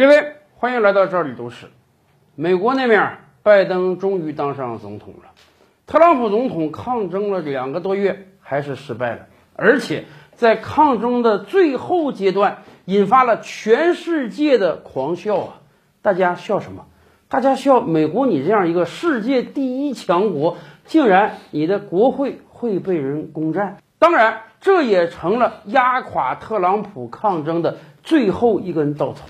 [0.00, 1.66] 各位，欢迎来到这里都是。
[2.34, 5.32] 美国那面，拜登终于当上总统了，
[5.86, 15.60] 特朗普总统抗争了两个多月，还是失败了，而且在抗争的最后阶段，引发了全世界的狂笑啊！
[16.00, 16.86] 大家笑什么？
[17.28, 20.56] 大家笑美国，你这样一个世界第一强国，
[20.86, 23.76] 竟然你的国会会被人攻占。
[23.98, 29.26] 当然，这也成了压垮特朗普抗争的最后一根稻草。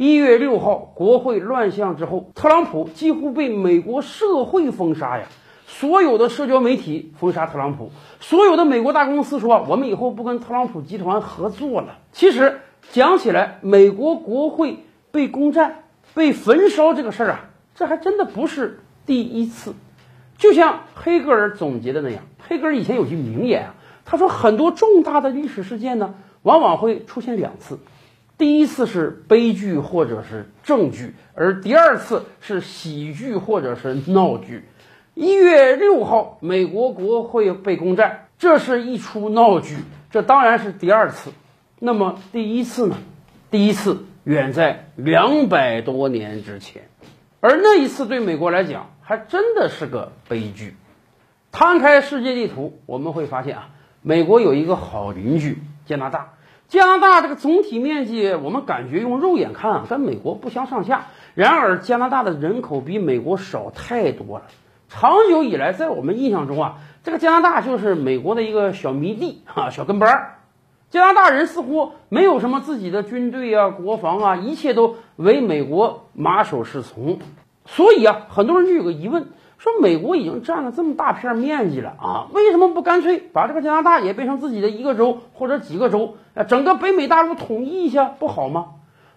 [0.00, 5.24] 一月六号，国会乱象之后，特朗普几乎被美国社会封杀呀！
[5.66, 11.98] 所有的社交媒体封杀特朗普，所有的美国大公司说我们以后不跟特朗普集团合作了。
[12.12, 12.60] 其实
[12.92, 15.82] 讲起来，美国国会被攻占、
[16.14, 19.74] 被焚烧这个事儿啊，这还真的不是第一次。
[20.36, 27.80] 就像黑格尔总结的那样，黑格尔以前有句名言啊，他说很多重大的历史事件呢，往往会出现两次。
[28.38, 34.64] 第一次是悲剧或者是正剧，而第二次是喜剧或者是闹剧。
[35.14, 39.78] 一月六号，美国国会被攻占，这是一出闹剧，
[40.12, 41.32] 这当然是第二次。
[41.80, 42.96] 那么第一次呢？
[43.50, 46.82] 第一次远在两百多年之前，
[47.40, 50.76] 而那一次对美国来讲还真的是个悲剧。
[51.50, 56.34] 摊开世界地图，我们会发现啊，美国有一个好邻居加拿大。
[56.68, 61.06] 加拿大这个总体面积，我们感觉用肉眼看啊，跟美国不相上下。
[61.34, 64.44] 然而，加拿大的人口比美国少太多了。
[64.90, 70.34] 长久以来，在我们印象中啊，这个加拿大就是美国的一个小迷弟啊，小跟班儿。
[70.90, 77.18] 加拿大人似乎没有什么自己的军队啊、国防啊，一切都唯美国马首是从。
[77.64, 79.28] 所以啊，很多人就有个疑问。
[79.58, 86.44] 说美国已经占了这么大片面积了啊，为什么不干脆把这个加拿大也变成自己的一个州或者几个州啊？
[86.44, 88.66] 整个北美大陆统一一下不好吗？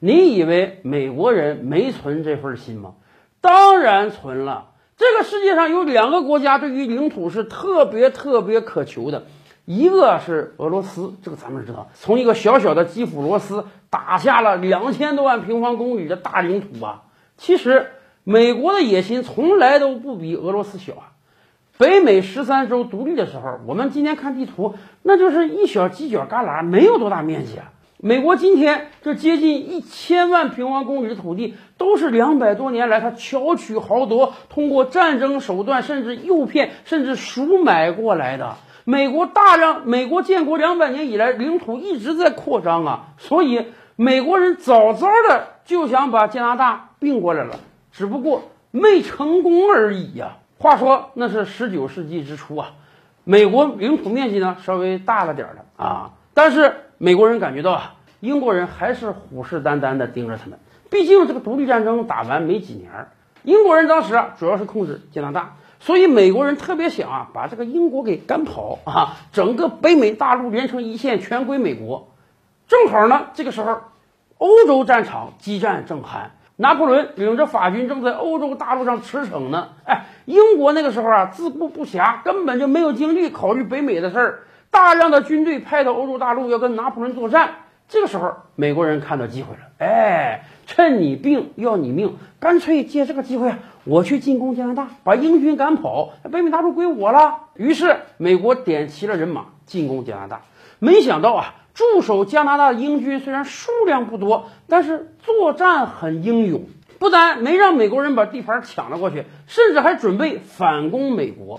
[0.00, 2.94] 你以为美国人没存这份心吗？
[3.40, 4.70] 当然存了。
[4.96, 9.26] 这个世界上有两个国家对于领土是特别特别渴求的，
[9.64, 17.04] 一个是俄罗斯，这个咱们知道，从一个小小的基辅罗斯打下了两千多万平方公里的大领土啊。
[17.36, 17.90] 其实。
[18.24, 21.12] 美国的野心从来都不比俄罗斯小啊！
[21.76, 27.70] 北美十三州独立的时候，我们今天看地图，那就是一小犄角旮旯，没有多大面积啊。
[27.98, 38.56] 美国今天这接近一千万平方公里的土地，都是两百多年来他巧取豪夺，通过战争手段，甚至诱骗，甚至赎买过来的。
[38.84, 47.58] 美国大量，美国建国两百年以来，领土一直在扩张啊，所以美国人早早的就想把加拿大并过来了。
[47.94, 50.38] 只不过没成功而已呀。
[50.58, 52.72] 话说那是十九世纪之初啊，
[53.22, 60.58] 美国领土面积呢稍微大了点儿的啊，但是美国人感觉到啊，英国人还是虎视眈眈的盯着他们。
[60.90, 63.08] 毕竟这个独立战争打完没几年，
[63.42, 72.08] 英国人当时啊主要是控制加拿大，所以美国人特别想啊把这个英国给赶跑啊，整个北美大陆连成一线，全归美国。
[72.66, 73.82] 正好呢，这个时候
[74.38, 76.30] 欧洲战场激战正酣。
[76.56, 79.70] 拿破仑领着法军正在欧洲大陆上驰骋呢。
[79.84, 84.38] 哎，英国那个时候啊，自顾不暇，根本就没有精力考虑北美的事儿。
[84.70, 87.50] 大量的军队派到欧洲大陆，要跟拿破仑作战。
[87.88, 97.40] 这个时候，美国人看到机会了，哎，趁你病要你命，干脆借这个机会啊，我去进攻加拿大，把英军赶跑，北美大陆归我了。
[97.56, 100.42] 于是，美国点齐了人马进攻加拿大。
[100.78, 101.54] 没想到啊。
[101.74, 106.66] 驻守加拿大的英军虽然数量不多，但是作战很英勇，
[107.00, 111.58] 不但没让美国人把地盘抢了过去，甚至还准备反攻美国。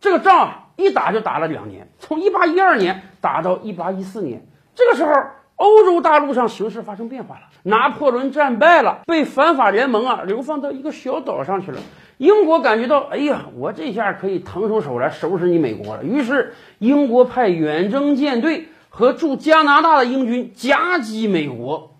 [0.00, 4.46] 这个仗，一打就打了两年，从一八一二年打到一八一四年。
[4.76, 5.12] 这个时候，
[5.56, 11.80] 欧洲大陆上形势发生变化了，拿破仑战败了，被反法联盟啊流放到一个小岛上去了。
[12.18, 16.04] 英国感觉到，哎呀，我这下可以腾出手来收拾你美国了。
[16.04, 18.68] 于是，英国派远征舰队。
[18.98, 21.90] 和驻加拿大的英军夹击美国，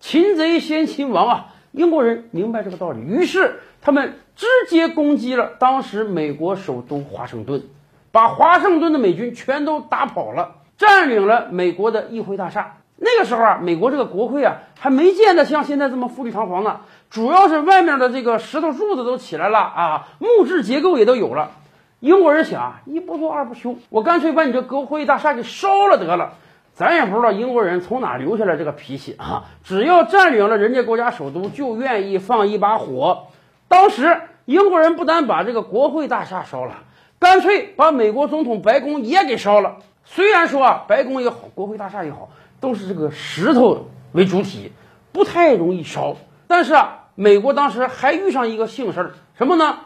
[0.00, 1.46] 擒贼先擒王啊！
[1.70, 7.62] 英国人明白这个道理，于是他们直接攻击了当时美国首都华盛顿，
[8.10, 12.78] 把华盛顿的美军全都打跑了，占领了美国的议会大厦。
[12.96, 16.80] 那个时候啊，美国这个国会啊还没建得像现在这么富丽堂皇呢，
[17.10, 21.52] 主要是外面的这个石头柱子都起来了啊，木质结构也都有了。
[22.00, 26.32] 英国人想啊，一不做二不休，我干脆把你这国会大厦给烧了得了。
[26.72, 29.44] 咱也不知道英国人从哪留下来这个脾气啊！
[29.64, 33.26] 只要占领了人家国家首都，就愿意放一把火。
[33.68, 36.76] 当时英国人不但把这个国会大厦烧了，
[37.18, 39.76] 干脆把美国总统白宫也给烧了。
[40.04, 42.30] 虽然说啊，白宫也好，国会大厦也好，
[42.60, 44.72] 都是这个石头为主体，
[45.12, 46.16] 不太容易烧。
[46.46, 49.80] 但是啊，美国当时还遇上一个幸事儿，什么呢？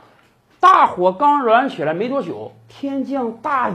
[0.64, 3.74] 大火刚燃起来没多久，天降大雨，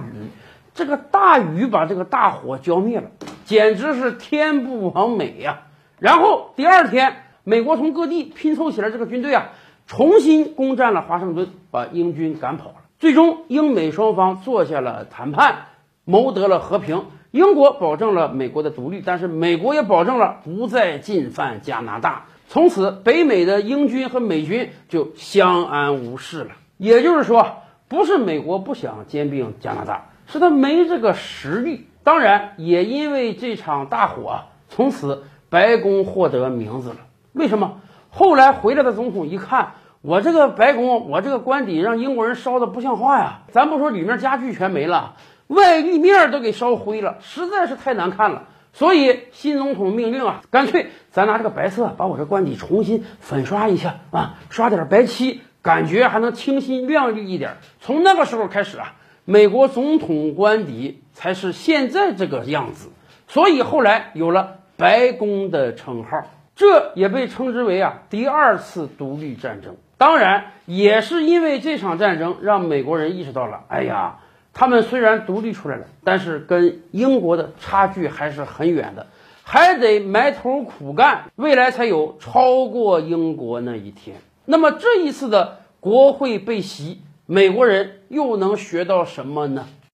[0.74, 3.12] 这个大雨把这个大火浇灭了，
[3.45, 5.59] 简直是天不亡美呀。
[6.00, 9.50] 然后第二天，美国从各地拼凑起来这个军队啊，
[9.86, 12.75] 重新攻占了华盛顿，把英军赶跑了。
[12.97, 15.68] 最终，英美双方坐下了谈判，
[16.06, 17.06] 谋得了和平。
[17.30, 22.25] 英国保证了美国的独立，但是美国也保证了不再进犯加拿大。
[22.47, 26.50] 从此，北美的英军和美军就相安无事了。
[26.80, 27.58] 也就是说，
[27.90, 31.88] 不是美国不想兼并加拿大，是他没这个实力。
[32.04, 36.96] 当然，也因为这场大火，从此白宫获得名字了。
[37.34, 37.81] 为什么？
[38.10, 43.42] 后来回来的总统一看，我这个白宫，我这个官邸让英国人烧的不像话呀！
[43.52, 45.16] 咱不说里面家具全没了，
[45.48, 48.44] 外立面都给烧灰了，实在是太难看了。
[48.72, 55.42] 所以新总统命令啊，干脆咱拿这个白色把我这官邸重新粉刷一下啊，刷点白漆。
[55.61, 57.57] 感觉还能清新亮丽一点。
[57.79, 58.95] 从那个时候开始啊，
[59.25, 62.89] 美国总统官邸才是现在这个样子。
[63.27, 66.23] 所以后来有了白宫的称号，
[66.56, 69.75] 这也被称之为啊第二次独立战争。
[69.97, 74.19] 当然，也是因为这场战争让美国人意识到了，哎呀，
[74.53, 79.07] 他们虽然独立出来了，但是跟英国的差距还是很远的，
[79.44, 84.15] 还得埋头苦干，未来才有超过英国那一天。
[84.51, 89.68] 那么这一次的国会被袭，美国人又能学到什么呢？